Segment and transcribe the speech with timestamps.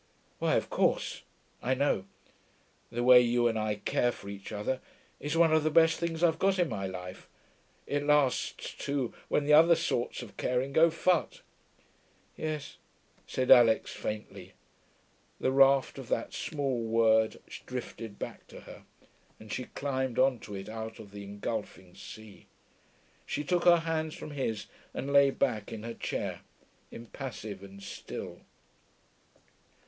[0.39, 1.21] 'Why, of course
[1.61, 2.05] I know.
[2.89, 4.79] The way you and I care for each other
[5.19, 7.29] is one of the best things I've got in my life.
[7.85, 11.41] It lasts, too, when the other sorts of caring go phut....'
[12.35, 12.77] 'Yes,'
[13.27, 14.53] said Alix faintly.
[15.39, 18.85] The raft of that small word drifted back to her,
[19.39, 22.47] and she climbed on to it out of the engulfing sea.
[23.27, 24.65] She took her hands from his
[24.95, 26.41] and lay back in her chair,
[26.89, 28.41] impassive and still.